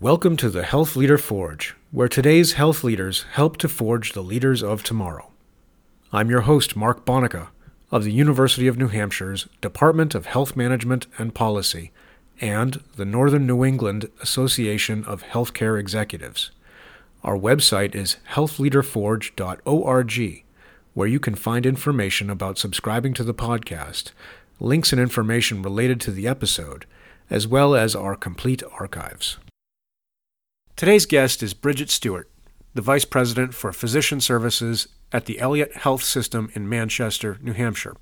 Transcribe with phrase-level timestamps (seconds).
[0.00, 4.62] Welcome to the Health Leader Forge, where today's health leaders help to forge the leaders
[4.62, 5.30] of tomorrow.
[6.10, 7.48] I'm your host, Mark Bonica,
[7.90, 11.92] of the University of New Hampshire's Department of Health Management and Policy
[12.40, 16.50] and the Northern New England Association of Healthcare Executives.
[17.22, 20.44] Our website is healthleaderforge.org,
[20.94, 24.12] where you can find information about subscribing to the podcast,
[24.60, 26.86] links and information related to the episode,
[27.28, 29.36] as well as our complete archives.
[30.80, 32.30] Today's guest is Bridget Stewart,
[32.72, 37.94] the Vice President for Physician Services at the Elliott Health System in Manchester, New Hampshire.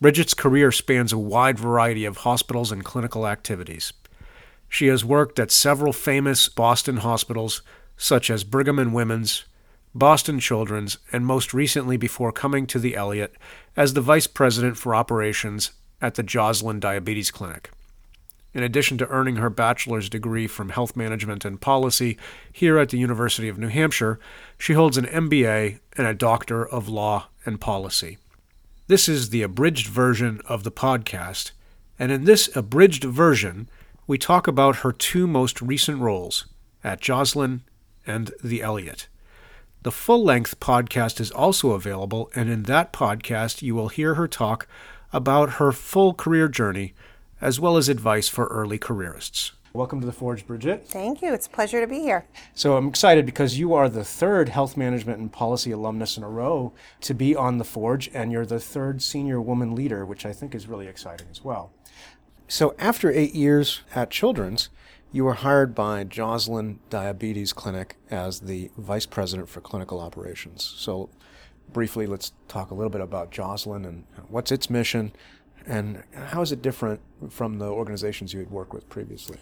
[0.00, 3.92] Bridget's career spans a wide variety of hospitals and clinical activities.
[4.68, 7.62] She has worked at several famous Boston hospitals,
[7.96, 9.44] such as Brigham and Women's,
[9.94, 13.36] Boston Children's, and most recently before coming to the Elliott
[13.76, 17.70] as the Vice President for Operations at the Joslin Diabetes Clinic.
[18.54, 22.18] In addition to earning her bachelor's degree from health management and policy
[22.52, 24.20] here at the University of New Hampshire,
[24.58, 28.18] she holds an MBA and a Doctor of Law and Policy.
[28.88, 31.52] This is the abridged version of the podcast,
[31.98, 33.70] and in this abridged version,
[34.06, 36.46] we talk about her two most recent roles
[36.84, 37.62] at Joslin
[38.06, 39.08] and the Elliott.
[39.82, 44.28] The full length podcast is also available, and in that podcast, you will hear her
[44.28, 44.68] talk
[45.12, 46.94] about her full career journey
[47.42, 49.50] as well as advice for early careerists.
[49.72, 50.86] Welcome to the Forge, Bridget.
[50.86, 51.34] Thank you.
[51.34, 52.24] It's a pleasure to be here.
[52.54, 56.28] So I'm excited because you are the third health management and policy alumnus in a
[56.28, 60.32] row to be on the Forge, and you're the third senior woman leader, which I
[60.32, 61.72] think is really exciting as well.
[62.46, 64.68] So after eight years at Children's,
[65.10, 70.62] you were hired by Joslin Diabetes Clinic as the vice president for clinical operations.
[70.76, 71.10] So
[71.72, 75.12] briefly, let's talk a little bit about Joslin and what's its mission,
[75.66, 79.38] and how is it different from the organizations you had worked with previously?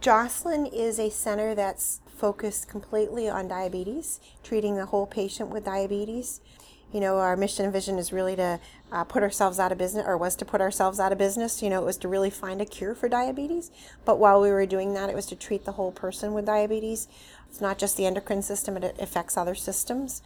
[0.00, 6.40] Joslin is a center that's focused completely on diabetes, treating the whole patient with diabetes.
[6.92, 8.60] You know, our mission and vision is really to
[8.92, 11.62] uh, put ourselves out of business, or was to put ourselves out of business.
[11.62, 13.70] You know, it was to really find a cure for diabetes.
[14.04, 17.08] But while we were doing that, it was to treat the whole person with diabetes.
[17.48, 20.22] It's not just the endocrine system, it affects other systems.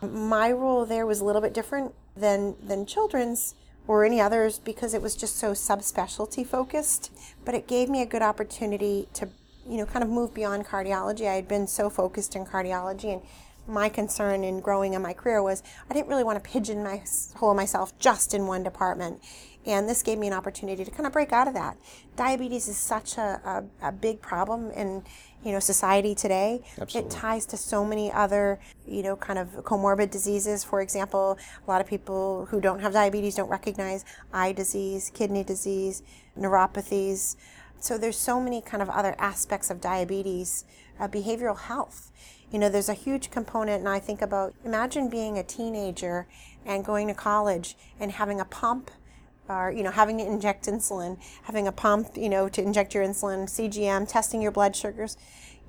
[0.00, 3.54] My role there was a little bit different than, than children's
[3.88, 7.10] or any others because it was just so subspecialty focused.
[7.44, 9.28] But it gave me a good opportunity to,
[9.68, 11.26] you know, kind of move beyond cardiology.
[11.26, 13.22] I had been so focused in cardiology and
[13.66, 17.98] my concern in growing in my career was I didn't really want to pigeonhole myself
[17.98, 19.22] just in one department.
[19.66, 21.76] And this gave me an opportunity to kind of break out of that.
[22.16, 25.02] Diabetes is such a, a, a big problem in
[25.44, 26.60] you know society today.
[26.80, 27.08] Absolutely.
[27.08, 30.64] It ties to so many other you know kind of comorbid diseases.
[30.64, 35.44] For example, a lot of people who don't have diabetes don't recognize eye disease, kidney
[35.44, 36.02] disease,
[36.38, 37.36] neuropathies.
[37.80, 40.64] So there's so many kind of other aspects of diabetes,
[40.98, 42.10] uh, behavioral health.
[42.50, 46.26] You know, there's a huge component, and I think about imagine being a teenager
[46.66, 48.90] and going to college and having a pump
[49.48, 53.04] or you know having to inject insulin having a pump you know to inject your
[53.04, 55.16] insulin cgm testing your blood sugars.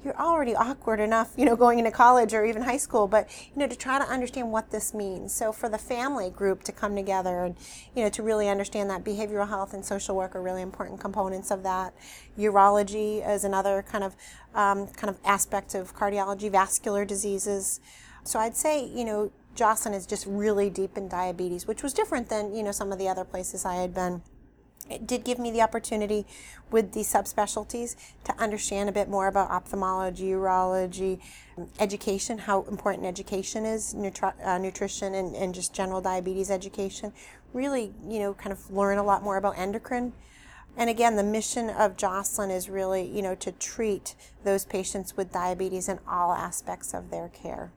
[0.01, 3.59] You're already awkward enough you know going into college or even high school but you
[3.59, 5.33] know to try to understand what this means.
[5.33, 7.55] So for the family group to come together and
[7.95, 11.51] you know to really understand that behavioral health and social work are really important components
[11.51, 11.93] of that.
[12.37, 14.15] Urology is another kind of
[14.55, 17.81] um, kind of aspect of cardiology vascular diseases.
[18.23, 22.29] So i'd say you know Joslin is just really deep in diabetes, which was different
[22.29, 24.21] than you know some of the other places I had been.
[24.89, 26.25] It did give me the opportunity
[26.71, 31.19] with the subspecialties to understand a bit more about ophthalmology, urology,
[31.77, 37.11] education, how important education is, nutri- uh, nutrition, and, and just general diabetes education.
[37.51, 40.13] Really, you know, kind of learn a lot more about endocrine.
[40.77, 44.15] And again, the mission of Joslin is really, you know, to treat
[44.45, 47.73] those patients with diabetes in all aspects of their care.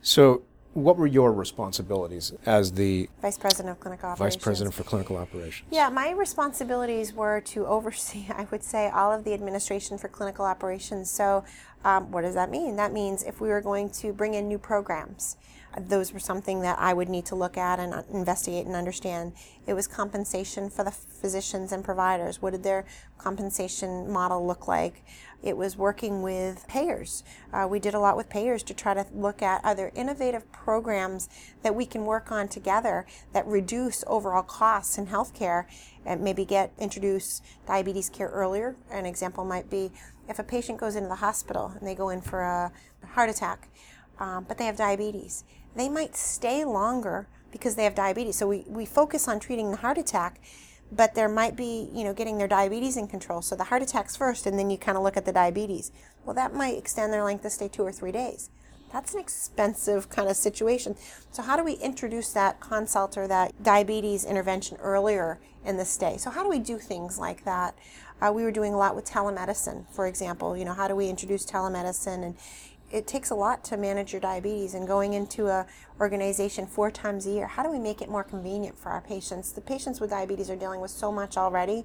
[0.00, 0.42] So
[0.78, 4.36] what were your responsibilities as the Vice President of Clinical Operations?
[4.36, 5.68] Vice President for Clinical Operations?
[5.70, 10.44] Yeah, my responsibilities were to oversee, I would say, all of the administration for clinical
[10.44, 11.10] operations.
[11.10, 11.44] So,
[11.84, 12.76] um, what does that mean?
[12.76, 15.36] That means if we were going to bring in new programs,
[15.76, 19.32] those were something that I would need to look at and investigate and understand.
[19.66, 22.40] It was compensation for the physicians and providers.
[22.40, 22.86] What did their
[23.18, 25.04] compensation model look like?
[25.42, 27.22] It was working with payers.
[27.52, 31.28] Uh, we did a lot with payers to try to look at other innovative programs
[31.62, 35.66] that we can work on together that reduce overall costs in healthcare
[36.04, 38.74] and maybe get introduce diabetes care earlier.
[38.90, 39.92] An example might be
[40.28, 42.72] if a patient goes into the hospital and they go in for a
[43.06, 43.68] heart attack,
[44.18, 45.44] um, but they have diabetes,
[45.78, 48.36] they might stay longer because they have diabetes.
[48.36, 50.40] So we, we focus on treating the heart attack
[50.90, 53.42] but there might be, you know, getting their diabetes in control.
[53.42, 55.92] So the heart attacks first, and then you kind of look at the diabetes.
[56.24, 58.50] Well, that might extend their length of stay two or three days.
[58.92, 60.96] That's an expensive kind of situation.
[61.30, 66.16] So, how do we introduce that consult or that diabetes intervention earlier in the stay?
[66.16, 67.74] So, how do we do things like that?
[68.22, 70.56] Uh, we were doing a lot with telemedicine, for example.
[70.56, 72.34] You know, how do we introduce telemedicine and
[72.90, 75.66] it takes a lot to manage your diabetes and going into a
[76.00, 77.46] organization four times a year.
[77.46, 79.52] How do we make it more convenient for our patients?
[79.52, 81.84] The patients with diabetes are dealing with so much already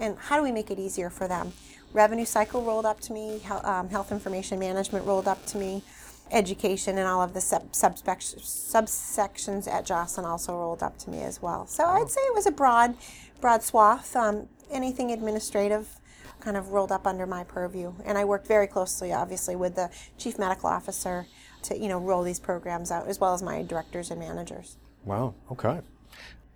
[0.00, 1.52] and how do we make it easier for them?
[1.92, 5.82] Revenue cycle rolled up to me um, health information management rolled up to me
[6.30, 11.40] education and all of the sub- subsections at joslin also rolled up to me as
[11.40, 11.66] well.
[11.66, 12.94] So i'd say it was a broad
[13.40, 15.98] broad swath um, anything administrative
[16.40, 17.94] kind of rolled up under my purview.
[18.04, 21.26] And I worked very closely, obviously, with the chief medical officer
[21.62, 24.76] to you know roll these programs out, as well as my directors and managers.
[25.04, 25.34] Wow.
[25.50, 25.80] Okay.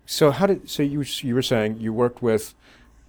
[0.05, 2.53] So how did so you you were saying you worked with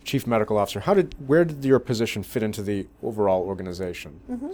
[0.04, 0.80] chief medical officer.
[0.80, 4.20] How did where did your position fit into the overall organization?
[4.30, 4.52] Mm-hmm.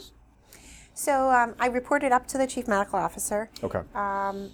[0.94, 3.50] So um, I reported up to the chief medical officer.
[3.62, 3.80] Okay.
[3.94, 4.50] Um,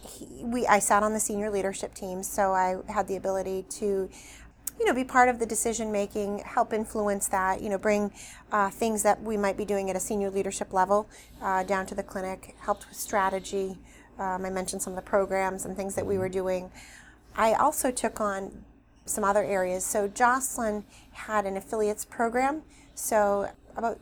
[0.00, 4.08] he, we I sat on the senior leadership team, so I had the ability to
[4.82, 8.10] you know, be part of the decision making, help influence that, you know, bring
[8.50, 11.08] uh, things that we might be doing at a senior leadership level
[11.40, 13.78] uh, down to the clinic, helped with strategy.
[14.18, 16.72] Um, I mentioned some of the programs and things that we were doing.
[17.36, 18.64] I also took on
[19.06, 19.84] some other areas.
[19.86, 20.82] So Joslin
[21.12, 22.62] had an affiliates program.
[22.96, 24.00] So about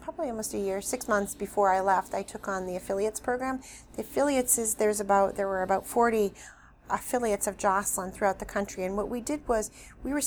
[0.00, 3.60] probably almost a year, six months before I left, I took on the affiliates program.
[3.96, 6.32] The affiliates is there's about there were about 40
[6.90, 8.84] affiliates of Joslin throughout the country.
[8.84, 9.70] And what we did was
[10.02, 10.22] we were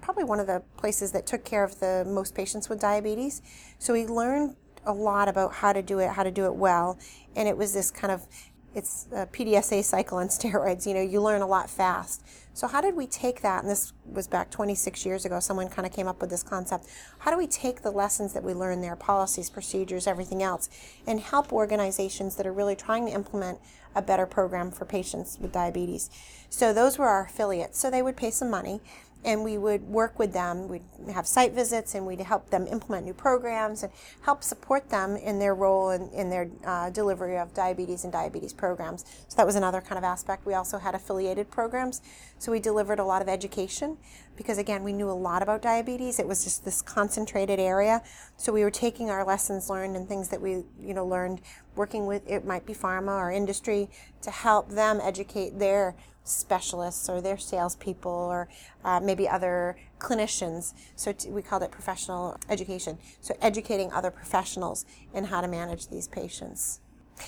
[0.00, 3.42] probably one of the places that took care of the most patients with diabetes.
[3.78, 6.98] So we learned a lot about how to do it, how to do it well.
[7.36, 8.26] And it was this kind of
[8.74, 10.86] it's a PDSA cycle on steroids.
[10.86, 12.24] You know, you learn a lot fast.
[12.52, 13.62] So how did we take that?
[13.62, 15.40] And this was back 26 years ago.
[15.40, 16.86] Someone kind of came up with this concept.
[17.18, 20.68] How do we take the lessons that we learned there, policies, procedures, everything else,
[21.06, 23.58] and help organizations that are really trying to implement
[23.94, 26.10] a better program for patients with diabetes?
[26.48, 27.78] So those were our affiliates.
[27.78, 28.80] So they would pay some money
[29.24, 30.68] and we would work with them.
[30.68, 30.82] We'd
[31.12, 35.38] have site visits and we'd help them implement new programs and help support them in
[35.38, 39.04] their role in, in their uh, delivery of diabetes and diabetes programs.
[39.28, 40.46] So that was another kind of aspect.
[40.46, 42.00] We also had affiliated programs.
[42.38, 43.98] So we delivered a lot of education
[44.36, 46.18] because, again, we knew a lot about diabetes.
[46.18, 48.02] It was just this concentrated area.
[48.38, 51.42] So we were taking our lessons learned and things that we, you know, learned
[51.76, 53.90] working with, it might be pharma or industry,
[54.22, 55.94] to help them educate their
[56.24, 58.48] specialists or their salespeople or
[58.84, 60.74] uh, maybe other clinicians.
[60.96, 62.98] So t- we called it professional education.
[63.20, 64.84] So educating other professionals
[65.14, 66.80] in how to manage these patients.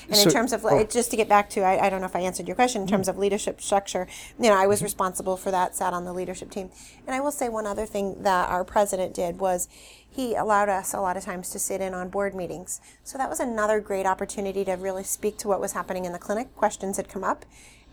[0.09, 0.85] And so, in terms of, oh.
[0.85, 2.89] just to get back to, I, I, don't know if I answered your question, in
[2.89, 4.07] terms of leadership structure,
[4.39, 4.85] you know, I was mm-hmm.
[4.85, 6.71] responsible for that, sat on the leadership team.
[7.07, 9.69] And I will say one other thing that our president did was
[10.09, 12.81] he allowed us a lot of times to sit in on board meetings.
[13.05, 16.19] So that was another great opportunity to really speak to what was happening in the
[16.19, 16.55] clinic.
[16.57, 17.45] Questions had come up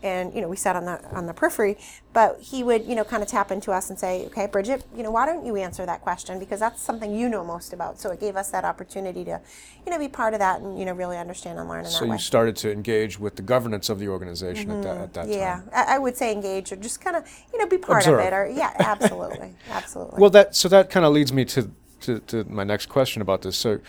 [0.02, 1.76] and you know we sat on the on the periphery
[2.12, 5.02] but he would you know kind of tap into us and say okay bridget you
[5.02, 6.38] know why don't you answer that question?
[6.38, 8.00] Because that's something you know most about.
[8.00, 9.40] So it gave us that opportunity to
[9.84, 12.04] you know be part of that and you know really understand and learn in so
[12.04, 14.78] you started to engage with the governance of the organization mm-hmm.
[14.78, 15.56] at that, at that yeah.
[15.56, 15.68] time.
[15.72, 18.20] Yeah I, would say engage or just kind of you know be part Observe.
[18.20, 19.54] of it or yeah absolutely.
[19.70, 20.20] Absolutely.
[20.20, 21.70] Well that so that kind of leads me to,
[22.00, 23.56] to to my next question about this.
[23.56, 23.80] So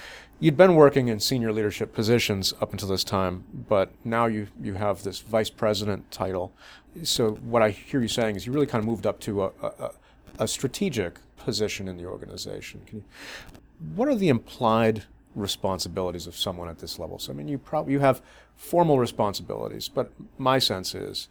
[0.41, 4.73] you'd been working in senior leadership positions up until this time, but now you you
[4.73, 6.51] have this vice president title.
[7.03, 9.51] So what I hear you saying is you really kind of moved up to a,
[9.61, 9.91] a,
[10.39, 12.81] a strategic position in the organization.
[12.91, 13.03] You,
[13.95, 15.03] what are the implied
[15.35, 17.19] responsibilities of someone at this level?
[17.19, 18.21] So I mean, you probably you have
[18.55, 21.29] formal responsibilities, but my sense is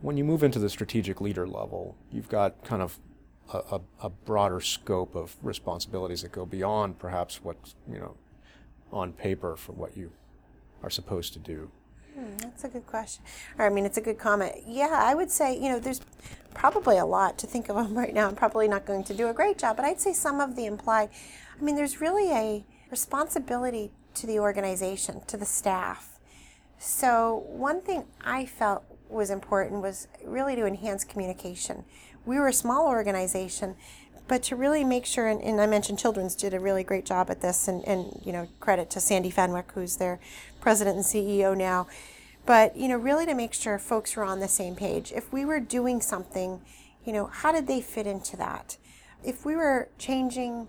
[0.00, 2.98] when you move into the strategic leader level, you've got kind of
[3.52, 7.56] a, a, a broader scope of responsibilities that go beyond perhaps what
[7.90, 8.16] you know
[8.92, 10.12] on paper for what you
[10.82, 11.70] are supposed to do?
[12.14, 13.24] Hmm, that's a good question.
[13.58, 14.54] Or, I mean, it's a good comment.
[14.66, 16.00] Yeah, I would say, you know, there's
[16.54, 18.28] probably a lot to think of them right now.
[18.28, 20.66] I'm probably not going to do a great job, but I'd say some of the
[20.66, 21.08] implied,
[21.58, 26.20] I mean, there's really a responsibility to the organization, to the staff.
[26.78, 31.84] So, one thing I felt was important was really to enhance communication.
[32.24, 33.76] We were a small organization,
[34.28, 37.30] but to really make sure, and, and, I mentioned Children's did a really great job
[37.30, 40.20] at this, and, and you know credit to Sandy Fenwick, who's their
[40.60, 41.86] president and CEO now.
[42.46, 45.12] But you know, really to make sure folks were on the same page.
[45.12, 46.60] If we were doing something,
[47.04, 48.76] you know, how did they fit into that?
[49.24, 50.68] If we were changing,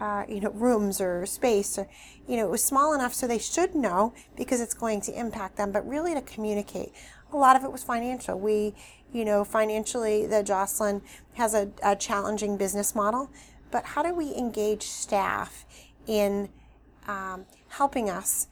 [0.00, 1.86] uh, you know, rooms or space, or
[2.26, 5.56] you know, it was small enough so they should know because it's going to impact
[5.56, 5.72] them.
[5.72, 6.92] But really to communicate.
[7.32, 8.38] A lot of it was financial.
[8.38, 8.74] We,
[9.14, 11.00] you know, financially, the Joslin
[11.34, 13.30] has a, a challenging business model,
[13.70, 15.64] but how do we engage staff
[16.06, 16.48] in
[17.06, 18.48] um, helping us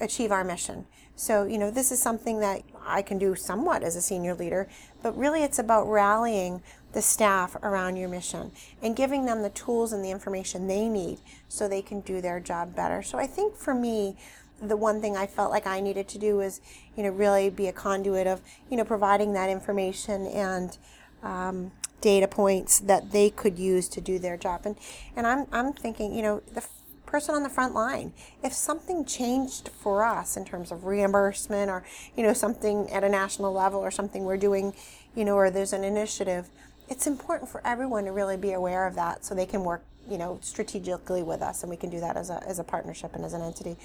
[0.00, 0.86] achieve our mission?
[1.14, 4.66] So, you know, this is something that I can do somewhat as a senior leader,
[5.02, 6.62] but really it's about rallying
[6.94, 8.50] the staff around your mission
[8.82, 11.18] and giving them the tools and the information they need
[11.48, 13.02] so they can do their job better.
[13.02, 14.16] So I think for me,
[14.62, 16.60] the one thing I felt like I needed to do was,
[16.96, 18.40] you know, really be a conduit of,
[18.70, 20.78] you know, providing that information and
[21.22, 24.62] um, data points that they could use to do their job.
[24.64, 24.76] And
[25.16, 26.64] and I'm I'm thinking, you know, the
[27.06, 31.84] person on the front line, if something changed for us in terms of reimbursement or,
[32.16, 34.72] you know, something at a national level or something we're doing,
[35.14, 36.48] you know, or there's an initiative
[36.88, 40.18] it's important for everyone to really be aware of that so they can work you
[40.18, 43.24] know strategically with us and we can do that as a, as a partnership and
[43.24, 43.76] as an entity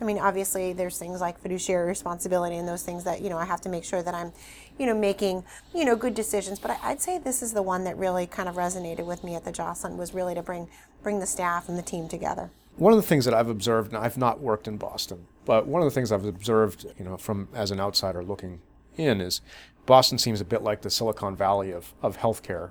[0.00, 3.44] i mean obviously there's things like fiduciary responsibility and those things that you know i
[3.44, 4.32] have to make sure that i'm
[4.78, 7.84] you know making you know good decisions but I, would say this is the one
[7.84, 10.68] that really kind of resonated with me at the joslin was really to bring
[11.02, 14.02] bring the staff and the team together one of the things that i've observed and
[14.02, 17.48] i've not worked in boston but one of the things i've observed you know from
[17.54, 18.60] as an outsider looking
[18.96, 19.40] in is
[19.86, 22.70] Boston seems a bit like the Silicon Valley of, of healthcare.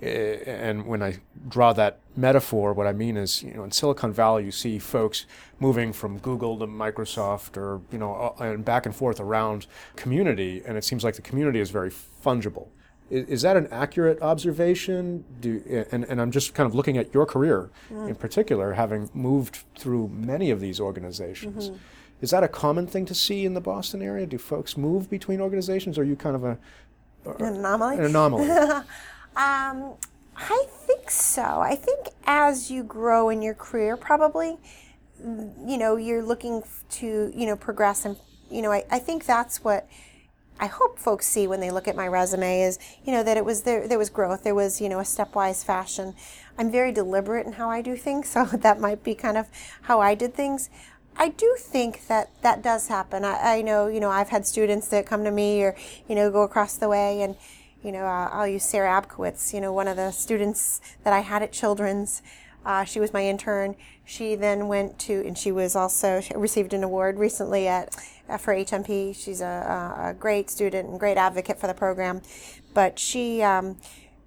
[0.00, 4.44] And when I draw that metaphor, what I mean is, you know, in Silicon Valley,
[4.44, 5.26] you see folks
[5.58, 10.78] moving from Google to Microsoft, or you know, and back and forth around community, and
[10.78, 12.68] it seems like the community is very fungible.
[13.10, 15.24] Is, is that an accurate observation?
[15.40, 18.08] Do, and, and I'm just kind of looking at your career mm.
[18.08, 21.70] in particular, having moved through many of these organizations.
[21.70, 21.76] Mm-hmm
[22.20, 24.26] is that a common thing to see in the Boston area?
[24.26, 26.58] Do folks move between organizations, or are you kind of a
[27.38, 27.96] an anomaly?
[27.96, 28.48] An anomaly.
[29.38, 29.94] um,
[30.36, 31.60] I think so.
[31.60, 34.58] I think as you grow in your career, probably,
[35.20, 38.16] you know, you're looking to you know progress, and
[38.50, 39.88] you know, I, I think that's what.
[40.60, 43.44] I hope folks see when they look at my resume is, you know, that it
[43.44, 44.42] was there, there was growth.
[44.42, 46.16] There was, you know, a stepwise fashion.
[46.58, 49.46] I'm very deliberate in how I do things, so that might be kind of
[49.82, 50.68] how I did things.
[51.16, 53.24] I do think that that does happen.
[53.24, 55.76] I, I, know, you know, I've had students that come to me or,
[56.08, 57.36] you know, go across the way and,
[57.82, 61.20] you know, uh, I'll use Sarah Abkowitz, you know, one of the students that I
[61.20, 62.22] had at Children's.
[62.64, 63.76] Uh, she was my intern.
[64.04, 67.94] She then went to, and she was also she received an award recently at
[68.28, 69.14] uh, for HMP.
[69.14, 72.20] She's a, a, great student and great advocate for the program.
[72.74, 73.78] But she um,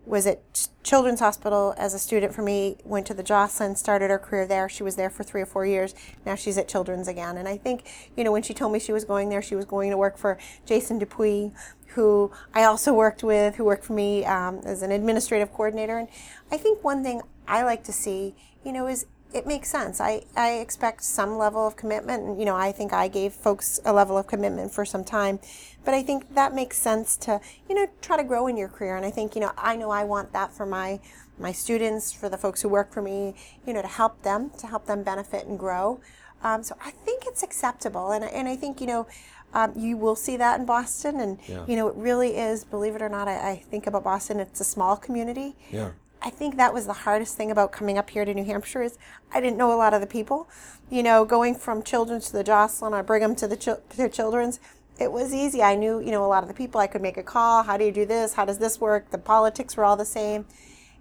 [0.06, 4.18] was at Children's Hospital as a student for me, went to the Joslin, started her
[4.18, 4.68] career there.
[4.68, 5.94] She was there for three or four years.
[6.26, 7.38] Now she's at Children's again.
[7.38, 7.84] And I think,
[8.18, 10.18] you know, when she told me she was going there, she was going to work
[10.18, 11.52] for Jason Dupuy,
[11.96, 15.98] who I also worked with, who worked for me um, as an administrative coordinator.
[15.98, 16.08] And
[16.52, 20.02] I think one thing I like to see, you know, is it makes sense.
[20.02, 22.24] I, I expect some level of commitment.
[22.24, 25.40] And, you know, I think I gave folks a level of commitment for some time.
[25.86, 28.98] But I think that makes sense to, you know, try to grow in your career.
[28.98, 31.00] And I think, you know, I know I want that for my
[31.40, 33.34] my students, for the folks who work for me,
[33.66, 36.00] you know, to help them, to help them benefit and grow.
[36.44, 38.12] Um, so I think it's acceptable.
[38.12, 39.08] And, and I think, you know,
[39.54, 41.20] um, you will see that in Boston.
[41.20, 41.66] And, yeah.
[41.68, 44.60] you know, it really is, believe it or not, I, I think about Boston, it's
[44.60, 45.56] a small community.
[45.72, 45.92] Yeah.
[46.22, 48.98] I think that was the hardest thing about coming up here to New Hampshire is
[49.34, 50.48] I didn't know a lot of the people.
[50.90, 54.60] You know, going from Children's to the Joslin or Brigham to the to Children's,
[55.00, 55.64] it was easy.
[55.64, 56.80] I knew, you know, a lot of the people.
[56.80, 57.64] I could make a call.
[57.64, 58.34] How do you do this?
[58.34, 59.10] How does this work?
[59.10, 60.46] The politics were all the same.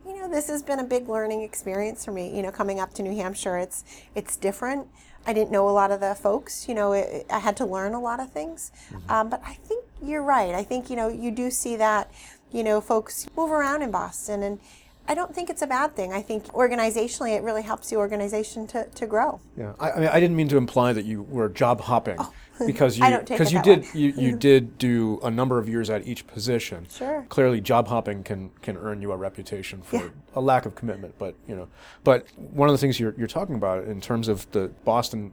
[0.06, 2.34] You know, this has been a big learning experience for me.
[2.34, 4.86] You know, coming up to New Hampshire, it's it's different.
[5.26, 6.68] I didn't know a lot of the folks.
[6.68, 8.72] You know, it, I had to learn a lot of things.
[8.90, 9.10] Mm-hmm.
[9.10, 10.54] Um, but I think you're right.
[10.54, 12.10] I think you know you do see that.
[12.52, 14.58] You know, folks move around in Boston and
[15.08, 16.12] I don't think it's a bad thing.
[16.12, 19.40] I think organizationally, it really helps the organization to, to grow.
[19.56, 22.32] Yeah, I, I mean, I didn't mean to imply that you were job hopping oh.
[22.66, 26.26] because you because you did you, you did do a number of years at each
[26.26, 26.86] position.
[26.90, 27.26] Sure.
[27.28, 30.08] Clearly, job hopping can can earn you a reputation for yeah.
[30.34, 31.18] a lack of commitment.
[31.18, 31.68] But you know,
[32.04, 35.32] but one of the things you're you're talking about in terms of the Boston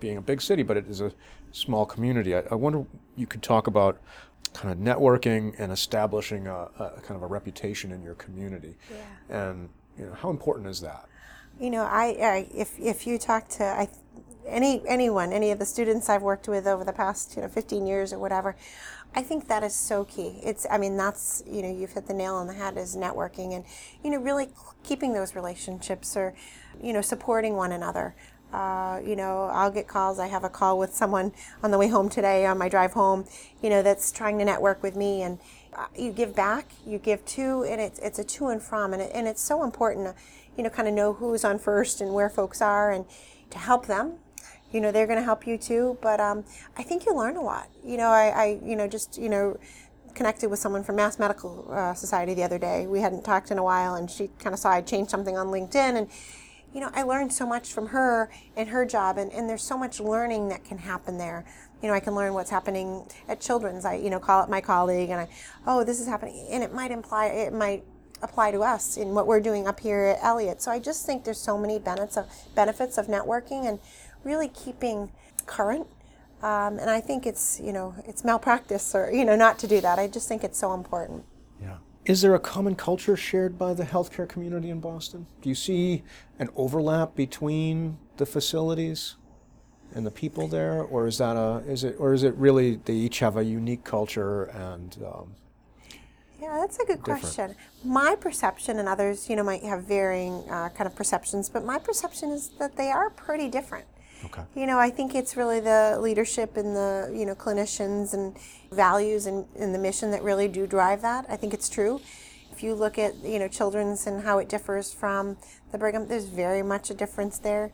[0.00, 1.12] being a big city, but it is a
[1.52, 2.34] small community.
[2.34, 2.84] I, I wonder
[3.16, 4.00] you could talk about
[4.54, 8.76] kind of networking and establishing a, a, kind of a reputation in your community.
[8.90, 9.48] Yeah.
[9.48, 11.08] And you know, how important is that?
[11.60, 13.88] You know, I, I if if you talk to I,
[14.46, 17.86] any anyone, any of the students I've worked with over the past you know 15
[17.86, 18.56] years or whatever,
[19.14, 20.40] I think that is so key.
[20.42, 23.54] It's I mean that's you know you've hit the nail on the head is networking
[23.54, 23.64] and
[24.02, 24.48] you know really
[24.84, 26.34] keeping those relationships or
[26.82, 28.14] you know supporting one another.
[28.52, 30.18] Uh, you know, I'll get calls.
[30.18, 33.26] I have a call with someone on the way home today on my drive home,
[33.62, 35.22] you know, that's trying to network with me.
[35.22, 35.38] And
[35.76, 38.92] uh, you give back, you give to, and it's, it's a to and from.
[38.92, 40.16] And, it, and it's so important
[40.56, 43.06] you know, kind of know who's on first and where folks are and
[43.50, 44.18] to help them,
[44.72, 45.98] you know they're going to help you too.
[46.00, 46.44] But um,
[46.76, 47.68] I think you learn a lot.
[47.84, 49.58] You know, I, I you know just you know
[50.14, 52.86] connected with someone from Mass Medical uh, Society the other day.
[52.86, 55.48] We hadn't talked in a while, and she kind of saw I changed something on
[55.48, 56.08] LinkedIn, and
[56.72, 59.76] you know I learned so much from her and her job, and, and there's so
[59.78, 61.44] much learning that can happen there.
[61.82, 63.84] You know, I can learn what's happening at Children's.
[63.84, 65.28] I you know call up my colleague, and I,
[65.66, 67.84] oh, this is happening, and it might imply it might
[68.22, 70.60] apply to us in what we're doing up here at Elliott.
[70.60, 73.78] So I just think there's so many benefits of benefits of networking and
[74.24, 75.10] really keeping
[75.46, 75.86] current.
[76.42, 79.80] Um, and I think it's you know it's malpractice or you know not to do
[79.80, 79.98] that.
[79.98, 81.24] I just think it's so important.
[82.10, 85.28] Is there a common culture shared by the healthcare community in Boston?
[85.42, 86.02] Do you see
[86.40, 89.14] an overlap between the facilities
[89.94, 92.94] and the people there, or is that a is it or is it really they
[92.94, 95.36] each have a unique culture and um,
[96.42, 97.20] yeah, that's a good different.
[97.20, 97.54] question.
[97.84, 101.78] My perception, and others, you know, might have varying uh, kind of perceptions, but my
[101.78, 103.86] perception is that they are pretty different.
[104.24, 104.42] Okay.
[104.54, 108.36] You know, I think it's really the leadership and the, you know, clinicians and
[108.70, 111.26] values and, and the mission that really do drive that.
[111.28, 112.00] I think it's true.
[112.52, 115.38] If you look at, you know, children's and how it differs from
[115.72, 117.72] the Brigham, there's very much a difference there.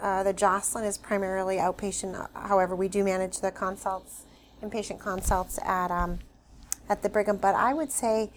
[0.00, 2.28] Uh, the Joslin is primarily outpatient.
[2.34, 4.22] However, we do manage the consults,
[4.62, 6.20] inpatient consults at um,
[6.88, 7.36] at the Brigham.
[7.36, 8.30] But I would say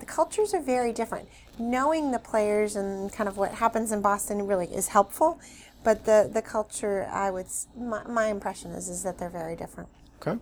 [0.00, 1.28] the cultures are very different.
[1.58, 5.38] Knowing the players and kind of what happens in Boston really is helpful.
[5.84, 7.46] But the, the culture, I would,
[7.76, 9.88] my, my impression is, is that they're very different.
[10.20, 10.40] Okay.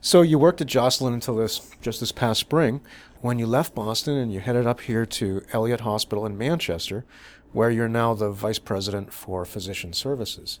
[0.00, 2.80] So you worked at Joslin until this just this past spring,
[3.20, 7.04] when you left Boston and you headed up here to Elliott Hospital in Manchester,
[7.52, 10.60] where you're now the vice president for physician services.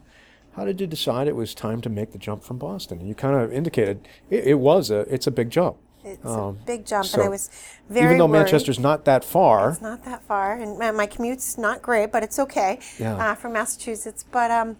[0.56, 2.98] How did you decide it was time to make the jump from Boston?
[2.98, 5.76] And you kind of indicated it, it was a it's a big jump.
[6.10, 7.50] It's um, a big jump, so and I was
[7.88, 8.40] very even though worried.
[8.40, 9.70] Manchester's not that far.
[9.70, 13.16] It's not that far, and my, my commute's not great, but it's okay yeah.
[13.16, 14.24] uh, from Massachusetts.
[14.30, 14.76] But um,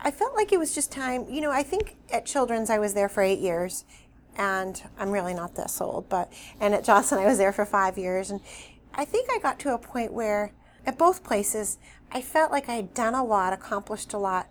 [0.00, 1.26] I felt like it was just time.
[1.28, 3.84] You know, I think at Children's I was there for eight years,
[4.36, 7.98] and I'm really not this old, but and at Joslin I was there for five
[7.98, 8.40] years, and
[8.94, 10.52] I think I got to a point where
[10.86, 11.78] at both places
[12.10, 14.48] I felt like I had done a lot, accomplished a lot,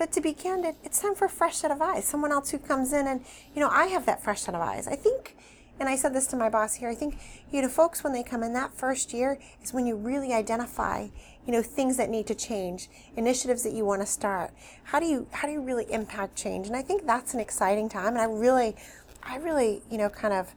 [0.00, 2.06] but to be candid, it's time for a fresh set of eyes.
[2.06, 3.22] Someone else who comes in and,
[3.54, 4.88] you know, I have that fresh set of eyes.
[4.88, 5.36] I think,
[5.78, 7.18] and I said this to my boss here, I think,
[7.52, 11.08] you know, folks, when they come in that first year is when you really identify,
[11.44, 14.52] you know, things that need to change, initiatives that you want to start.
[14.84, 16.66] How do you, how do you really impact change?
[16.66, 18.14] And I think that's an exciting time.
[18.14, 18.76] And I really,
[19.22, 20.54] I really, you know, kind of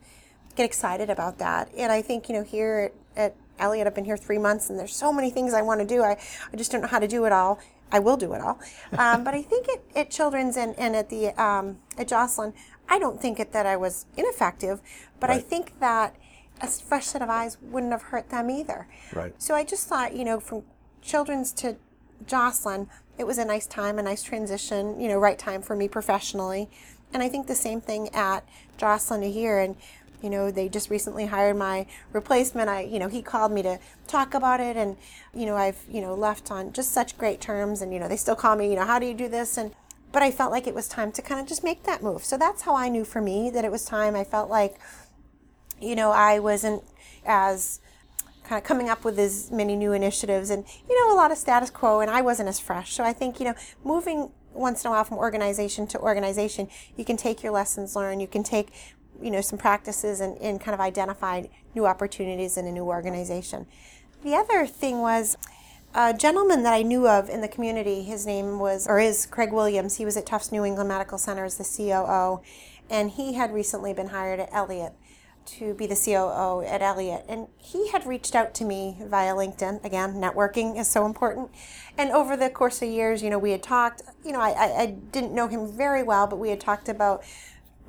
[0.55, 1.69] get excited about that.
[1.75, 4.79] And I think, you know, here at, at Elliott, I've been here three months and
[4.79, 6.01] there's so many things I want to do.
[6.01, 6.17] I,
[6.53, 7.59] I just don't know how to do it all.
[7.91, 8.59] I will do it all.
[8.97, 12.53] Um, but I think at, at Children's and, and at the um, at Joslin,
[12.89, 14.81] I don't think it, that I was ineffective,
[15.19, 15.37] but right.
[15.37, 16.15] I think that
[16.61, 18.87] a fresh set of eyes wouldn't have hurt them either.
[19.13, 19.33] Right.
[19.41, 20.63] So I just thought, you know, from
[21.01, 21.75] Children's to
[22.25, 25.87] Joslin, it was a nice time, a nice transition, you know, right time for me
[25.87, 26.69] professionally.
[27.13, 29.59] And I think the same thing at Joslin to here.
[29.59, 29.75] And
[30.23, 32.69] you know, they just recently hired my replacement.
[32.69, 34.95] I, you know, he called me to talk about it, and
[35.33, 38.17] you know, I've, you know, left on just such great terms, and you know, they
[38.17, 39.57] still call me, you know, how do you do this?
[39.57, 39.75] And
[40.13, 42.23] but I felt like it was time to kind of just make that move.
[42.23, 44.15] So that's how I knew for me that it was time.
[44.15, 44.79] I felt like,
[45.81, 46.83] you know, I wasn't
[47.25, 47.81] as
[48.43, 51.37] kind of coming up with as many new initiatives and you know a lot of
[51.37, 54.89] status quo and I wasn't as fresh so I think you know moving once in
[54.89, 58.73] a while from organization to organization you can take your lessons learned you can take
[59.21, 63.65] you know, some practices and, and kind of identified new opportunities in a new organization.
[64.23, 65.37] The other thing was
[65.93, 68.03] a gentleman that I knew of in the community.
[68.03, 69.97] His name was, or is Craig Williams.
[69.97, 72.41] He was at Tufts New England Medical Center as the COO,
[72.89, 74.93] and he had recently been hired at Elliott
[75.45, 77.25] to be the COO at Elliott.
[77.27, 79.83] And he had reached out to me via LinkedIn.
[79.83, 81.51] Again, networking is so important.
[81.97, 84.81] And over the course of years, you know, we had talked, you know, I, I,
[84.81, 87.23] I didn't know him very well, but we had talked about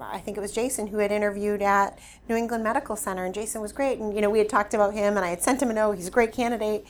[0.00, 3.61] I think it was Jason who had interviewed at New England Medical Center, and Jason
[3.61, 3.98] was great.
[3.98, 5.96] And you know, we had talked about him, and I had sent him a note.
[5.96, 6.87] He's a great candidate.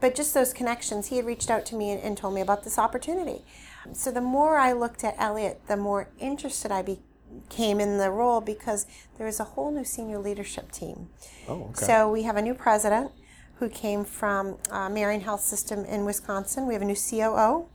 [0.00, 2.64] But just those connections, he had reached out to me and, and told me about
[2.64, 3.44] this opportunity.
[3.92, 8.40] So the more I looked at Elliott, the more interested I became in the role
[8.40, 8.86] because
[9.18, 11.10] there is a whole new senior leadership team.
[11.48, 11.84] Oh, okay.
[11.84, 13.12] So we have a new president
[13.56, 16.66] who came from uh, Marion Health System in Wisconsin.
[16.66, 17.66] We have a new COO.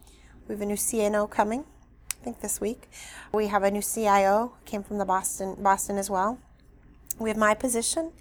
[0.48, 1.66] We have a new CNO coming
[2.26, 2.90] think this week.
[3.32, 6.40] We have a new CIO, came from the Boston Boston as well.
[7.20, 8.12] We have my position.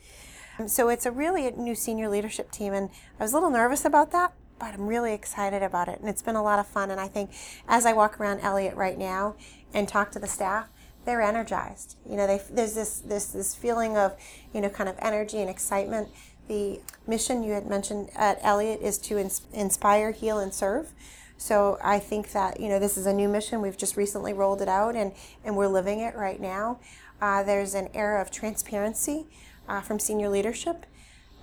[0.59, 3.85] Um, so it's a really new senior leadership team and I was a little nervous
[3.85, 6.91] about that, but I'm really excited about it and it's been a lot of fun
[6.91, 7.31] and I think
[7.67, 9.37] as I walk around Elliott right now
[9.73, 10.69] and talk to the staff,
[11.07, 11.97] they're energized.
[12.09, 14.15] You know, they, there's this, this this feeling of,
[14.53, 16.09] you know, kind of energy and excitement.
[16.47, 20.93] The mission you had mentioned at Elliott is to ins- inspire, heal, and serve.
[21.37, 23.61] So I think that you know this is a new mission.
[23.61, 25.13] We've just recently rolled it out, and
[25.45, 26.79] and we're living it right now.
[27.21, 29.27] Uh, there's an era of transparency
[29.69, 30.87] uh, from senior leadership.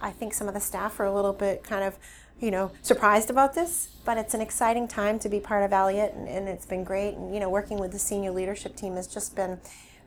[0.02, 1.98] I think some of the staff are a little bit kind of
[2.40, 6.14] you know surprised about this, but it's an exciting time to be part of Elliott,
[6.14, 7.16] and, and it's been great.
[7.16, 9.60] And you know working with the senior leadership team has just been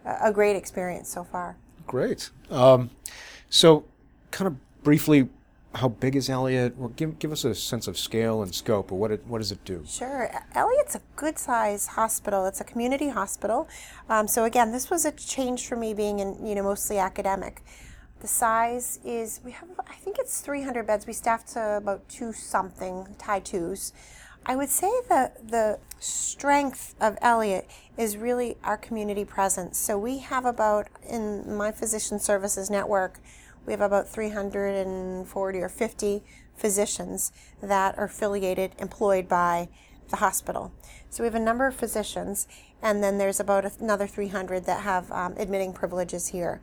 [0.04, 1.56] a, great experience so far.
[1.86, 2.30] Great.
[2.50, 2.90] Um,
[3.48, 3.84] so,
[4.30, 5.28] kind of briefly,
[5.74, 6.76] how big is Elliott?
[6.76, 9.50] Well, give, give us a sense of scale and scope, or what it, what does
[9.50, 9.84] it do?
[9.86, 10.30] Sure.
[10.54, 12.46] Elliott's a good size hospital.
[12.46, 13.68] It's a community hospital.
[14.08, 17.62] Um, so again, this was a change for me being in you know mostly academic.
[18.20, 21.06] The size is we have I think it's 300 beds.
[21.06, 23.92] We staff to about two something, high twos.
[24.46, 29.78] I would say that the strength of Elliott is really our community presence.
[29.78, 33.20] So we have about in my physician services network
[33.66, 36.22] we have about 340 or 50
[36.56, 39.68] physicians that are affiliated, employed by
[40.10, 40.72] the hospital.
[41.10, 42.46] So we have a number of physicians,
[42.82, 46.60] and then there's about another 300 that have um, admitting privileges here.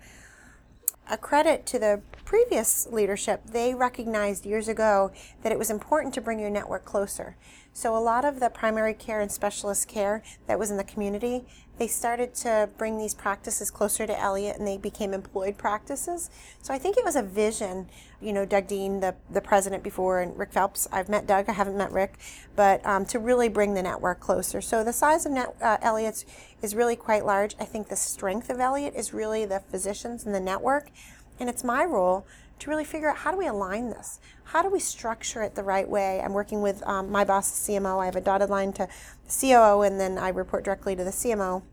[1.09, 5.11] A credit to the previous leadership, they recognized years ago
[5.41, 7.35] that it was important to bring your network closer.
[7.73, 11.45] So a lot of the primary care and specialist care that was in the community,
[11.81, 16.29] they started to bring these practices closer to Elliott and they became employed practices.
[16.61, 17.89] So I think it was a vision.
[18.21, 20.87] You know, Doug Dean, the, the president before, and Rick Phelps.
[20.91, 22.19] I've met Doug, I haven't met Rick,
[22.55, 24.61] but um, to really bring the network closer.
[24.61, 26.23] So the size of net, uh, Elliott's
[26.61, 27.55] is really quite large.
[27.59, 30.91] I think the strength of Elliott is really the physicians and the network.
[31.39, 32.27] And it's my role
[32.61, 34.19] to really figure out how do we align this?
[34.43, 36.21] How do we structure it the right way?
[36.21, 37.99] I'm working with um, my boss, the CMO.
[37.99, 38.87] I have a dotted line to
[39.25, 41.63] the COO, and then I report directly to the CMO,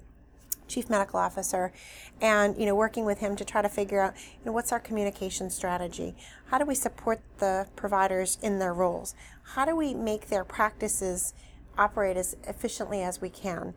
[0.68, 1.72] Chief Medical Officer,
[2.20, 4.80] and you know, working with him to try to figure out, you know, what's our
[4.80, 6.14] communication strategy?
[6.46, 9.14] How do we support the providers in their roles?
[9.54, 11.34] How do we make their practices
[11.76, 13.74] operate as efficiently as we can?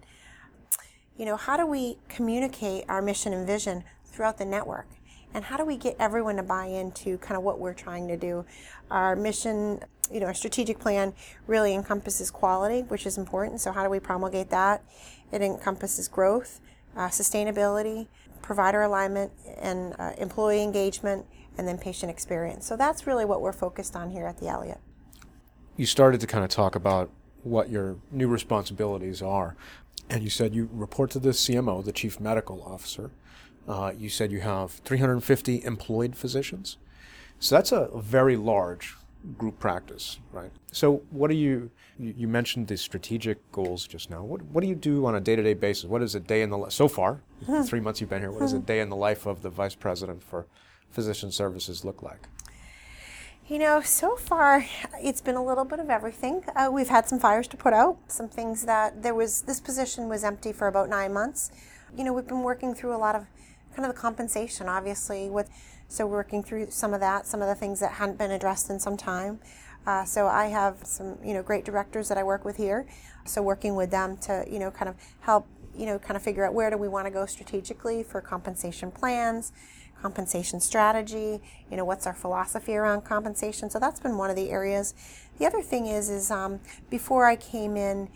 [1.18, 4.88] You know, how do we communicate our mission and vision throughout the network?
[5.34, 8.18] and how do we get everyone to buy into kind of what we're trying to
[8.18, 8.46] do
[8.90, 9.80] our mission
[10.12, 11.14] you know our strategic plan
[11.48, 14.84] really encompasses quality which is important so how do we promulgate that
[15.32, 16.60] it encompasses growth
[16.96, 18.08] uh, sustainability
[18.42, 21.26] provider alignment and uh, employee engagement
[21.58, 22.66] and then patient experience.
[22.66, 24.80] So that's really what we're focused on here at the elliott.
[25.78, 27.10] You started to kind of talk about
[27.44, 29.56] what your new responsibilities are
[30.10, 33.12] and you said you report to the cmo the chief medical officer.
[33.68, 36.78] Uh, you said you have 350 employed physicians.
[37.40, 38.96] So that's a very large
[39.38, 40.52] group practice, right?
[40.72, 44.24] So what do you, you, mentioned the strategic goals just now.
[44.24, 45.86] What, what do you do on a day-to-day basis?
[45.86, 47.22] What is a day in the, so far,
[47.66, 49.76] three months you've been here, what does a day in the life of the vice
[49.76, 50.48] president for
[50.90, 52.28] physician services look like?
[53.48, 54.66] You know, so far
[55.02, 56.44] it's been a little bit of everything.
[56.56, 60.08] Uh, we've had some fires to put out, some things that there was, this position
[60.08, 61.52] was empty for about nine months.
[61.98, 63.26] You know, we've been working through a lot of
[63.76, 65.50] kind of the compensation, obviously, with
[65.92, 68.80] so working through some of that, some of the things that hadn't been addressed in
[68.80, 69.40] some time.
[69.86, 72.86] Uh, so I have some, you know, great directors that I work with here.
[73.26, 76.46] So working with them to, you know, kind of help, you know, kind of figure
[76.46, 79.52] out where do we want to go strategically for compensation plans,
[80.02, 81.42] compensation strategy.
[81.70, 83.70] You know, what's our philosophy around compensation?
[83.70, 84.94] So that's been one of the areas.
[85.40, 88.08] The other thing is, is um, before I came in,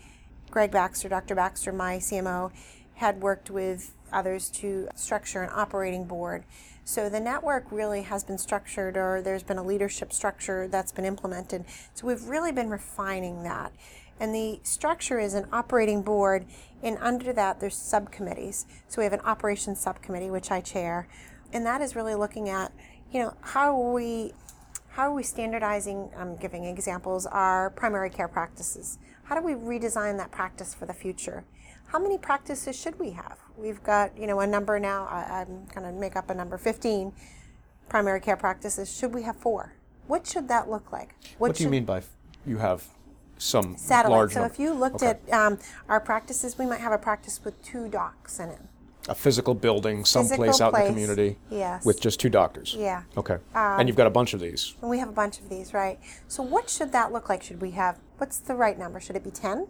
[0.50, 1.34] Greg Baxter, Dr.
[1.34, 2.52] Baxter, my CMO,
[2.94, 6.44] had worked with others to structure an operating board.
[6.86, 11.04] So the network really has been structured, or there's been a leadership structure that's been
[11.04, 11.64] implemented.
[11.94, 13.72] So we've really been refining that.
[14.20, 16.46] And the structure is an operating board,
[16.84, 18.66] and under that, there's subcommittees.
[18.86, 21.08] So we have an operations subcommittee, which I chair,
[21.52, 22.70] and that is really looking at,
[23.10, 24.32] you know, how are we,
[24.90, 26.10] how are we standardizing?
[26.16, 27.26] I'm giving examples.
[27.26, 28.98] Our primary care practices.
[29.24, 31.44] How do we redesign that practice for the future?
[31.86, 33.38] how many practices should we have?
[33.56, 36.58] We've got, you know, a number now, I, am going to make up a number
[36.58, 37.12] 15
[37.88, 38.94] primary care practices.
[38.94, 39.72] Should we have four?
[40.06, 41.14] What should that look like?
[41.38, 42.08] What, what do you mean by f-
[42.44, 42.84] you have
[43.38, 44.30] some satellite?
[44.30, 44.52] So number.
[44.52, 45.18] if you looked okay.
[45.28, 48.60] at um, our practices, we might have a practice with two docs in it.
[49.08, 51.84] A physical building, someplace out in the community, yes.
[51.84, 52.74] with just two doctors.
[52.76, 53.04] Yeah.
[53.16, 53.34] Okay.
[53.54, 54.74] Um, and you've got a bunch of these.
[54.80, 56.00] And we have a bunch of these, right?
[56.26, 57.42] So what should that look like?
[57.42, 58.00] Should we have?
[58.18, 58.98] What's the right number?
[58.98, 59.68] Should it be ten?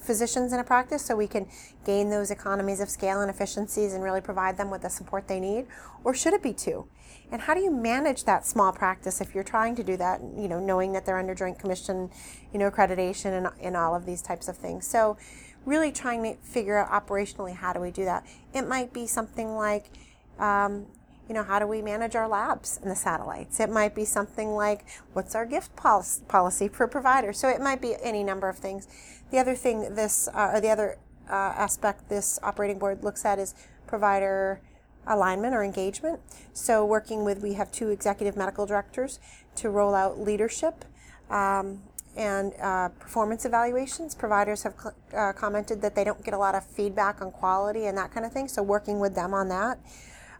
[0.00, 1.46] Physicians in a practice so we can
[1.84, 5.40] gain those economies of scale and efficiencies and really provide them with the support they
[5.40, 5.66] need?
[6.04, 6.88] Or should it be two?
[7.32, 10.48] And how do you manage that small practice if you're trying to do that, you
[10.48, 12.10] know, knowing that they're under Joint Commission,
[12.52, 14.86] you know, accreditation and, and all of these types of things?
[14.86, 15.16] So
[15.64, 18.26] really trying to figure out operationally how do we do that.
[18.52, 19.90] It might be something like,
[20.38, 20.86] um,
[21.30, 23.60] you know, how do we manage our labs and the satellites?
[23.60, 27.38] It might be something like, what's our gift policy for providers?
[27.38, 28.88] So it might be any number of things.
[29.30, 30.98] The other thing this, uh, or the other
[31.30, 33.54] uh, aspect this operating board looks at is
[33.86, 34.60] provider
[35.06, 36.18] alignment or engagement.
[36.52, 39.20] So working with, we have two executive medical directors
[39.54, 40.84] to roll out leadership
[41.30, 41.80] um,
[42.16, 44.16] and uh, performance evaluations.
[44.16, 47.86] Providers have cl- uh, commented that they don't get a lot of feedback on quality
[47.86, 48.48] and that kind of thing.
[48.48, 49.78] So working with them on that.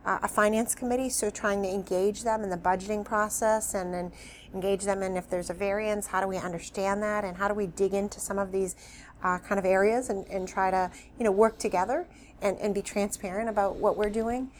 [0.04, 4.10] Uh, a finance committee, so trying to engage them in the budgeting process and then
[4.54, 7.52] engage them in if there's a variance, how do we understand that and how do
[7.52, 8.76] we dig into some of these
[9.22, 12.06] uh, kind of areas and, and try to you know work together
[12.40, 14.50] and, and be transparent about what we're doing.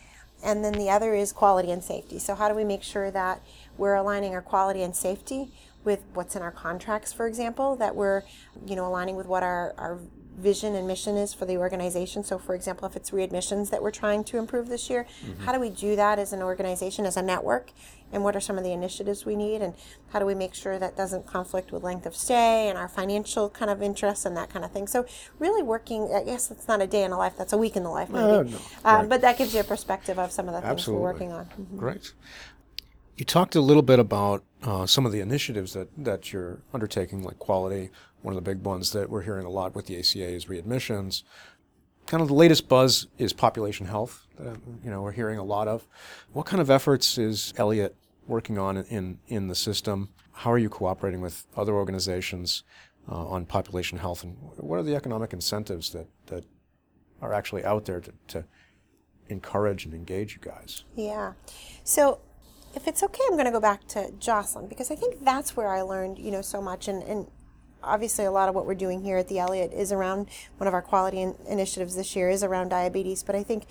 [0.42, 2.18] And then the other is quality and safety.
[2.18, 3.42] So how do we make sure that
[3.76, 5.52] we're aligning our quality and safety
[5.84, 8.22] with what's in our contracts, for example, that we're,
[8.66, 9.98] you know, aligning with what our, our
[10.40, 12.24] vision and mission is for the organization.
[12.24, 15.44] So, for example, if it's readmissions that we're trying to improve this year, mm-hmm.
[15.44, 17.70] how do we do that as an organization, as a network?
[18.12, 19.62] And what are some of the initiatives we need?
[19.62, 19.74] And
[20.12, 23.48] how do we make sure that doesn't conflict with length of stay and our financial
[23.48, 24.86] kind of interests and that kind of thing?
[24.86, 25.06] So,
[25.38, 27.84] really working, I guess it's not a day in the life, that's a week in
[27.84, 28.50] the life, maybe.
[28.50, 28.58] No.
[28.84, 31.02] uh, but that gives you a perspective of some of the things Absolutely.
[31.02, 31.44] we're working on.
[31.44, 31.78] Mm-hmm.
[31.78, 32.12] Great.
[33.16, 37.22] You talked a little bit about uh, some of the initiatives that, that you're undertaking,
[37.22, 37.90] like quality.
[38.22, 41.22] One of the big ones that we're hearing a lot with the ACA is readmissions.
[42.06, 44.26] Kind of the latest buzz is population health.
[44.38, 45.86] Uh, you know, we're hearing a lot of.
[46.32, 47.94] What kind of efforts is Elliott
[48.26, 50.10] working on in in the system?
[50.32, 52.64] How are you cooperating with other organizations
[53.10, 56.44] uh, on population health, and what are the economic incentives that that
[57.22, 58.44] are actually out there to, to
[59.28, 60.84] encourage and engage you guys?
[60.96, 61.34] Yeah.
[61.84, 62.20] So
[62.74, 65.68] if it's okay, I'm going to go back to Joslin because I think that's where
[65.68, 66.88] I learned, you know, so much.
[66.88, 67.26] And, and
[67.82, 70.28] obviously, a lot of what we're doing here at the Elliott is around
[70.58, 73.22] one of our quality in- initiatives this year is around diabetes.
[73.22, 73.64] But I think,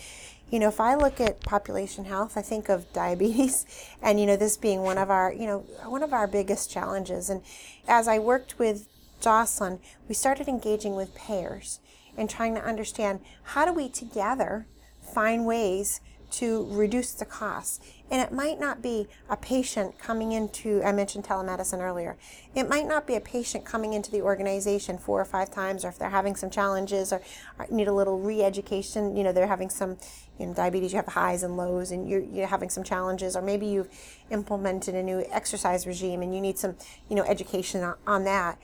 [0.50, 3.66] you know, if I look at population health, I think of diabetes,
[4.02, 7.30] and you know, this being one of our, you know, one of our biggest challenges.
[7.30, 7.42] And
[7.88, 8.90] as I worked with
[9.22, 11.80] Joslin, we started engaging with payers
[12.18, 14.68] and trying to understand how do we together
[15.02, 17.80] find ways to reduce the costs.
[18.12, 22.18] And it might not be a patient coming into, I mentioned telemedicine earlier.
[22.56, 25.90] It might not be a patient coming into the organization four or five times, or
[25.90, 27.22] if they're having some challenges or,
[27.70, 29.98] need a little re education, you know, they're having some,
[30.40, 33.42] you know, diabetes, you have highs and lows, and you're, you're having some challenges, or
[33.42, 33.90] maybe you've
[34.32, 36.76] implemented a new exercise regime and you need some,
[37.10, 38.58] you know, education on, on that.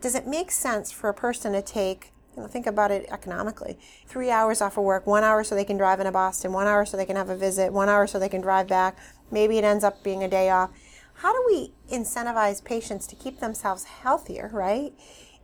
[0.00, 3.78] Does it make sense for a person to take you know, think about it economically.
[4.06, 6.86] Three hours off of work, one hour so they can drive into Boston, one hour
[6.86, 8.96] so they can have a visit, one hour so they can drive back.
[9.30, 10.70] Maybe it ends up being a day off.
[11.14, 14.92] How do we incentivize patients to keep themselves healthier, right?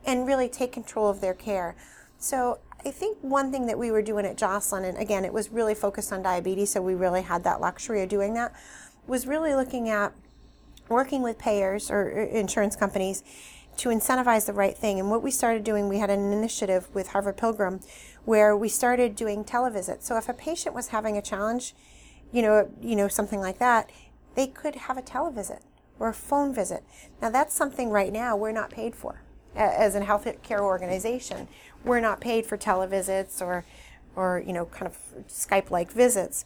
[0.05, 1.75] And really take control of their care.
[2.17, 5.49] So I think one thing that we were doing at Joslin, and again, it was
[5.49, 8.53] really focused on diabetes, so we really had that luxury of doing that,
[9.05, 10.13] was really looking at
[10.87, 13.23] working with payers or insurance companies
[13.79, 14.99] to incentivize the right thing.
[14.99, 17.79] And what we started doing, we had an initiative with Harvard Pilgrim
[18.25, 20.03] where we started doing televisits.
[20.03, 21.73] So if a patient was having a challenge,
[22.31, 23.89] you know, you know, something like that,
[24.35, 25.61] they could have a televisit
[25.97, 26.83] or a phone visit.
[27.21, 29.21] Now that's something right now we're not paid for
[29.55, 31.47] as a health care organization.
[31.83, 33.65] We're not paid for televisits or,
[34.15, 36.45] or you know, kind of Skype-like visits.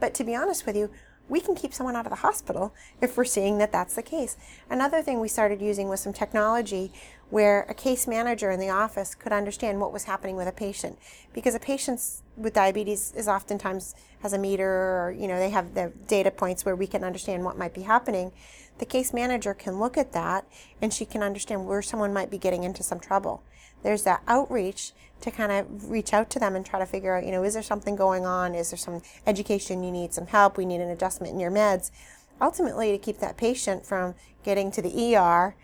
[0.00, 0.90] But to be honest with you,
[1.28, 4.36] we can keep someone out of the hospital if we're seeing that that's the case.
[4.68, 6.92] Another thing we started using was some technology
[7.30, 10.98] where a case manager in the office could understand what was happening with a patient.
[11.32, 12.00] Because a patient
[12.36, 16.64] with diabetes is oftentimes has a meter or you know they have the data points
[16.64, 18.32] where we can understand what might be happening.
[18.78, 20.46] The case manager can look at that
[20.82, 23.42] and she can understand where someone might be getting into some trouble.
[23.82, 24.92] There's that outreach
[25.24, 27.54] to kind of reach out to them and try to figure out, you know, is
[27.54, 28.54] there something going on?
[28.54, 30.58] Is there some education you need, some help?
[30.58, 31.90] We need an adjustment in your meds.
[32.42, 35.56] Ultimately, to keep that patient from getting to the ER,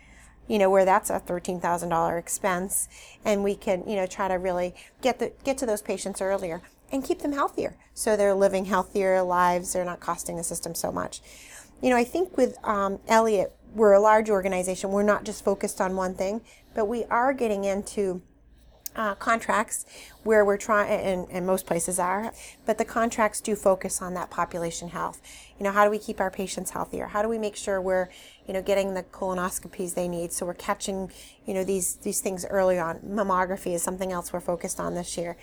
[0.49, 2.89] you know, where that's a $13,000 expense,
[3.23, 6.63] and we can, you know, try to really get the get to those patients earlier
[6.91, 9.75] and keep them healthier, so they're living healthier lives.
[9.75, 11.21] They're not costing the system so much.
[11.83, 14.91] You know, I think with um, Elliott, we're a large organization.
[14.91, 16.41] We're not just focused on one thing,
[16.75, 18.23] but we are getting into
[18.97, 19.87] uh, contracts
[20.25, 22.33] where we're trying, and, and most places are,
[22.67, 25.21] but the contracts do focus on that population health.
[25.59, 27.07] You know, how do we keep our patients healthier?
[27.07, 28.09] How do we make sure we're,
[28.47, 31.11] you know, getting the colonoscopies they need so we're catching,
[31.47, 32.99] you know, these these things early on?
[32.99, 35.37] Mammography is something else we're focused on this year.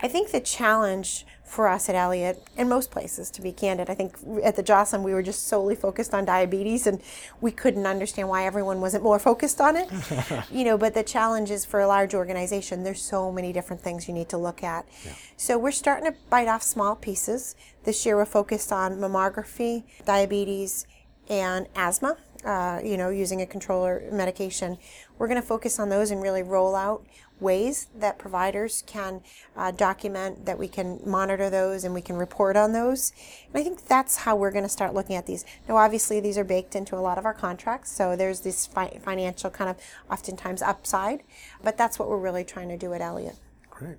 [0.00, 3.94] I think the challenge for us at Elliott, and most places, to be candid, I
[3.94, 7.00] think at the Joslin we were just solely focused on diabetes, and
[7.40, 9.88] we couldn't understand why everyone wasn't more focused on it.
[10.50, 12.82] you know, but the challenge is for a large organization.
[12.82, 14.86] There's so many different things you need to look at.
[15.04, 15.12] Yeah.
[15.36, 17.54] So we're starting to bite off small pieces.
[17.84, 20.86] This year we're focused on mammography, diabetes,
[21.28, 22.16] and asthma.
[22.44, 24.76] Uh, you know, using a controller medication.
[25.16, 27.06] We're going to focus on those and really roll out
[27.40, 29.20] ways that providers can
[29.56, 33.12] uh, document, that we can monitor those and we can report on those.
[33.52, 35.44] And I think that's how we're going to start looking at these.
[35.68, 38.98] Now, obviously, these are baked into a lot of our contracts, so there's this fi-
[39.02, 39.76] financial kind of
[40.10, 41.22] oftentimes upside,
[41.62, 43.36] but that's what we're really trying to do at Elliott.
[43.70, 43.96] Great.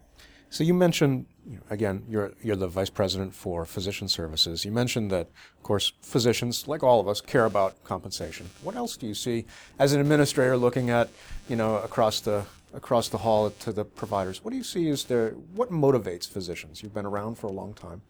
[0.50, 1.26] So you mentioned
[1.69, 4.65] again, you're you're the vice president for physician services.
[4.65, 8.50] You mentioned that, of course, physicians, like all of us, care about compensation.
[8.63, 9.45] What else do you see
[9.80, 11.10] as an administrator looking at,
[11.50, 14.43] you know, across the across the hall to the providers?
[14.43, 16.83] What do you see is their what motivates physicians?
[16.83, 18.01] You've been around for a long time,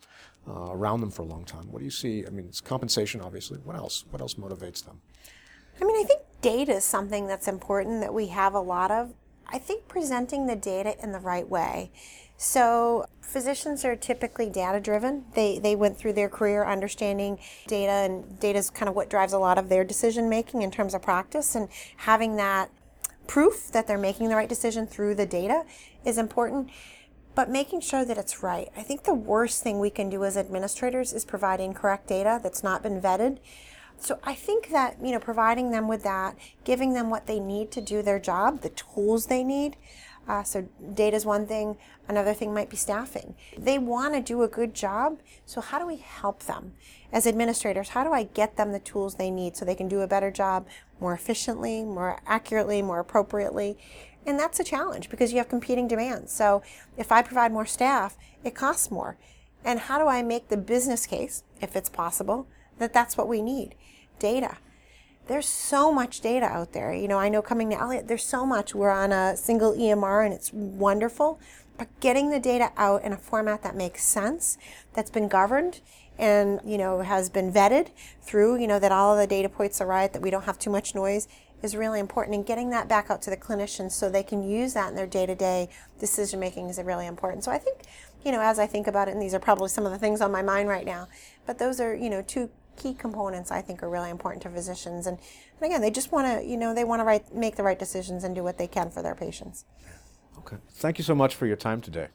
[0.47, 1.71] uh, around them for a long time.
[1.71, 2.25] What do you see?
[2.25, 3.60] I mean, it's compensation, obviously.
[3.60, 4.06] What else?
[4.10, 5.01] What else motivates them?
[5.80, 9.13] I mean, I think data is something that's important that we have a lot of.
[9.47, 11.91] I think presenting the data in the right way.
[12.38, 15.25] So physicians are typically data driven.
[15.34, 19.34] They they went through their career understanding data and data is kind of what drives
[19.34, 22.69] a lot of their decision making in terms of practice and having that
[23.28, 25.64] proof that they're making the right decision through the data
[26.06, 26.70] is important.
[27.34, 28.70] But making sure that it's right.
[28.78, 32.64] I think the worst thing we can do as administrators is provide incorrect data that's
[32.64, 33.40] not been vetted.
[33.98, 37.72] So I think that, you know, providing them with that, giving them what they need
[37.72, 39.76] to do their job, the tools they need,
[40.28, 41.78] uh, so data is one thing.
[42.08, 43.36] Another thing might be staffing.
[43.58, 45.20] They want to do a good job.
[45.46, 46.74] So how do we help them
[47.12, 47.90] as administrators?
[47.90, 50.32] How do I get them the tools they need so they can do a better
[50.32, 50.68] job
[51.00, 53.78] more efficiently, more accurately, more appropriately?
[54.26, 56.32] And that's a challenge because you have competing demands.
[56.32, 56.64] So
[56.98, 59.18] if I provide more staff, it costs more.
[59.64, 62.48] And how do I make the business case, if it's possible,
[62.80, 63.76] that that's what we need?
[64.20, 64.58] Data
[65.28, 66.94] there's so much data out there.
[66.94, 68.76] You know, I know coming to Elliott, there's so much.
[68.76, 71.40] We're on a single EMR and it's wonderful,
[71.78, 74.58] but getting the data out in a format that makes sense,
[74.94, 75.82] that's been governed
[76.18, 77.90] and, you know, has been vetted
[78.22, 80.60] through, you know, that all of the data points are right, that we don't have
[80.60, 81.28] too much noise
[81.62, 82.36] is really important.
[82.36, 85.08] And getting that back out to the clinicians so they can use that in their
[85.08, 87.44] day to day decision making is really important.
[87.44, 87.80] So I think,
[88.24, 90.22] you know, as I think about it, and these are probably some of the things
[90.22, 91.08] on my mind right now,
[91.46, 95.08] but those are, you know, two key components I think are really important to physicians.
[95.08, 95.18] And,
[95.60, 97.80] and again, they just want to, you know, they want to right, make the right
[97.80, 99.66] decisions and do what they can for their patients.
[100.40, 100.58] Okay.
[100.70, 102.08] Thank you so much for your time today.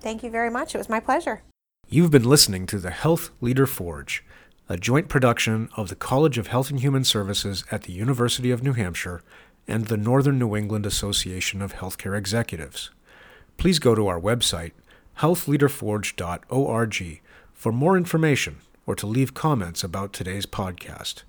[0.00, 0.74] Thank you very much.
[0.74, 1.42] It was my pleasure.
[1.88, 4.24] You've been listening to the Health Leader Forge,
[4.68, 8.62] a joint production of the College of Health and Human Services at the University of
[8.62, 9.22] New Hampshire
[9.68, 12.90] and the Northern New England Association of Healthcare Executives.
[13.58, 14.72] Please go to our website,
[15.18, 17.20] healthleaderforge.org,
[17.52, 21.22] for more information or to leave comments about today's podcast.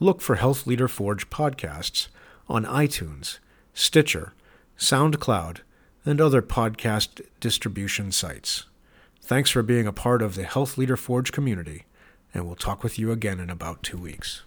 [0.00, 2.08] Look for Health Leader Forge podcasts
[2.48, 3.38] on iTunes,
[3.74, 4.32] Stitcher,
[4.78, 5.58] SoundCloud,
[6.04, 8.64] and other podcast distribution sites.
[9.20, 11.84] Thanks for being a part of the Health Leader Forge community,
[12.32, 14.42] and we'll talk with you again in about two weeks.